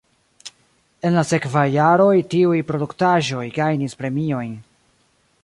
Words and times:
En 1.09 1.17
la 1.19 1.23
sekvaj 1.31 1.65
jaroj 1.75 2.09
tiuj 2.33 2.57
produktaĵoj 2.71 3.45
gajnis 3.61 3.99
premiojn. 4.03 4.59